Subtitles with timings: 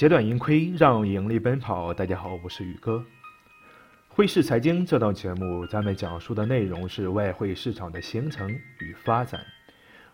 [0.00, 1.92] 截断盈亏，让盈利奔跑。
[1.92, 3.04] 大家好，我是宇哥。
[4.08, 9.44] 汇市财经这档节目，咱们讲述的内容是外汇市场的形成与发展，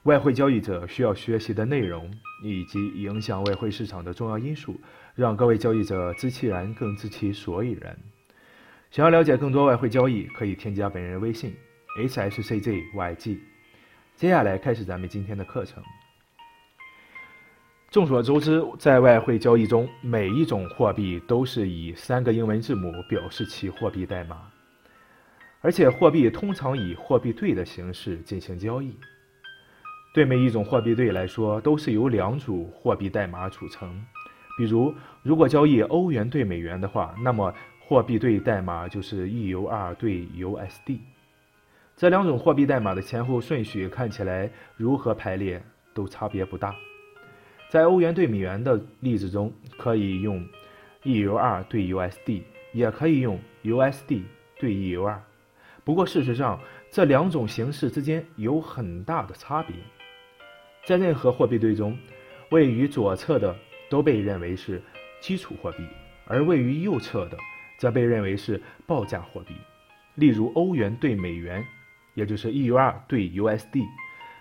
[0.03, 2.13] 外汇交易者需要学习的内容，
[2.43, 4.75] 以及影响外汇市场的重要因素，
[5.15, 7.97] 让各位交易者知其然更知其所以然。
[8.91, 11.55] 想要了解更多外汇交易，可以添加本人微信
[12.01, 13.39] hsczyg。
[14.17, 15.81] 接下来开始咱们今天的课程。
[17.91, 24.37] 众所周知，在外汇交易中，每一种货币都是以三个英文字母表示其货币代码，
[25.61, 28.95] 而且货币通常以货币对的形式进行交易。
[30.13, 34.05] 对每一种货币对来说，都是由两组货币代码组成。
[34.59, 34.93] 比如，
[35.23, 37.55] 如果交易欧元对美元的话，那么
[37.87, 40.99] 货币对代码就是 EUR 对 USD。
[41.97, 45.63] 这两种货币代码的前后顺序看起来如何排列
[45.95, 46.75] 都差别不大。
[47.69, 50.47] 在欧元对美元的例子中，可以用
[51.03, 52.43] EUR 对 USD，
[52.73, 54.23] 也可以用 USD
[54.59, 55.19] 对 EUR。
[55.85, 59.75] 不过事实上，这两种形式之间有很大的差别。
[60.85, 61.99] 在任何货币对中，
[62.51, 63.55] 位于左侧的
[63.91, 64.81] 都被认为是
[65.21, 65.85] 基础货币，
[66.27, 67.37] 而位于右侧的
[67.79, 69.55] 则被认为是报价货币。
[70.15, 71.65] 例如，欧元对美元，
[72.15, 73.85] 也就是 EUR 对 USD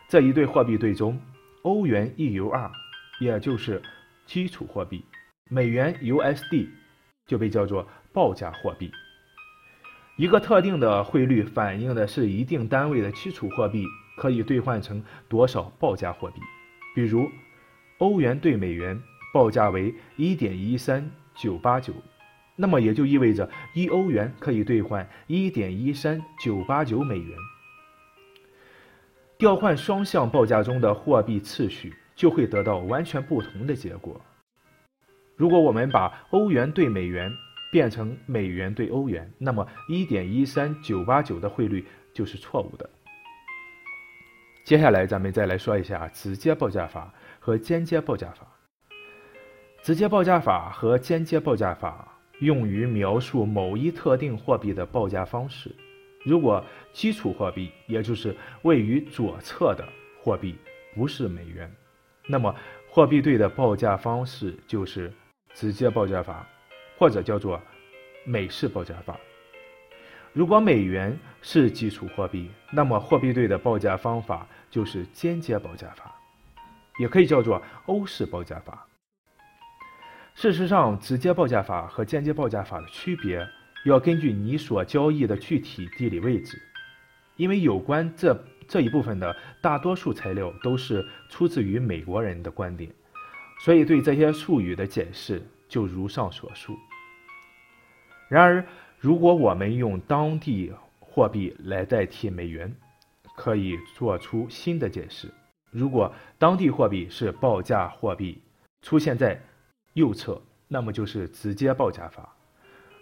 [0.08, 1.20] 这一对货币对中，
[1.64, 2.72] 欧元 EUR。
[3.20, 3.82] 也就是
[4.26, 5.04] 基础货币，
[5.50, 6.68] 美元 USD
[7.26, 8.92] 就被叫做报价货币。
[10.18, 13.86] 一个特定的汇率反映的是一定单位的基础货币
[14.18, 16.40] 可以兑换成多少报价货币。
[16.96, 17.30] 比如，
[17.98, 18.98] 欧元对美元
[19.34, 21.94] 报价为一点一三九八九，
[22.56, 27.38] 那么也就意味着一欧元可以兑换一点一三九八九美元。
[29.38, 31.94] 调换双向报价中的货币次序。
[32.16, 34.20] 就会得到完全不同的结果。
[35.36, 37.32] 如果我们把欧元对美元
[37.72, 42.90] 变成美元对欧元，那么一点一三九八九的汇率就是错误的。
[44.64, 48.48] 接下来，咱们再来说一下直接报价法和间接报价法。
[49.84, 55.70] 直接报价法和间接报价法用于描述某一特定货币的报价方式。
[56.24, 59.88] 如果基础货币，也就是位于左侧的
[60.20, 60.56] 货币，
[60.96, 61.70] 不是美元。
[62.28, 62.56] 那么，
[62.90, 65.14] 货币对的报价方式就是
[65.54, 66.48] 直接报价法，
[66.98, 67.62] 或者叫做
[68.24, 69.20] 美式报价法。
[70.34, 76.16] 如果美元是基础货币，那么货币对的报价方法就是间接报价法，
[77.00, 78.88] 也可以叫做欧式报价法。
[80.34, 83.48] 事实上，直接报价法和间接报价法的区别
[83.86, 86.60] 要根据你所交易的具体地理位置，
[87.36, 88.46] 因为有关这。
[88.68, 92.92] 这一部分的大多数材料都是出自于美国人的观点，
[93.60, 96.78] 所以对这些术语的解释就如上所述。
[98.28, 98.66] 然而，
[99.00, 102.74] 如果我们用当地货币来代替美元，
[103.36, 105.30] 可以做出新的解释。
[105.70, 108.42] 如果当地货币是报价货币，
[108.82, 109.40] 出现在
[109.94, 112.24] 右侧，那么就是直接报价法；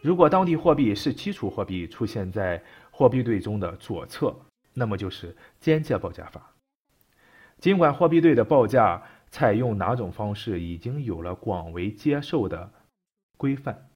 [0.02, 4.36] 如果当地货币是基础货币，出现在货币对中的左侧。
[4.74, 6.54] 那么就是间接报价法。
[7.60, 9.02] 尽管货币对的报价
[9.32, 12.72] 采用哪种方式已经有了广为接受的
[13.38, 13.90] 规范，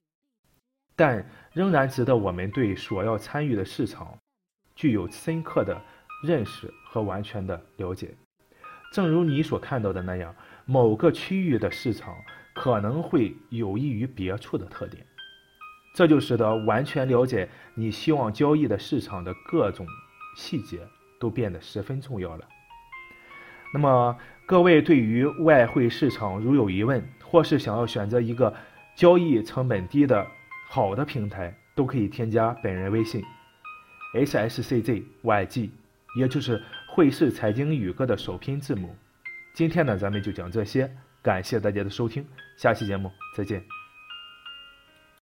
[0.96, 4.16] 但仍然值得我们对所要参与的市场
[4.74, 5.80] 具有深刻的
[6.22, 8.14] 认识和完全的了解。
[8.90, 10.34] 正如你所看到的那样，
[10.64, 12.16] 某个区域的市场
[12.54, 15.04] 可能会有益于别处的特点，
[15.94, 19.86] 这就使得完全了解你希望交易的市场的各种。
[20.36, 20.80] 细节
[21.18, 22.44] 都变得十分重要了。
[23.74, 24.16] 那么，
[24.46, 28.54] 各位对于外汇市场如有疑问，或是想要选择一个
[28.94, 30.26] 交易成本低的
[30.68, 33.22] 好的平台，都可以添加本人微信
[34.14, 35.70] hsczyg，
[36.16, 38.96] 也就是汇市财经宇哥的首拼字母。
[39.52, 40.90] 今天呢，咱们就讲这些，
[41.22, 42.24] 感谢大家的收听，
[42.56, 43.77] 下期节目再见。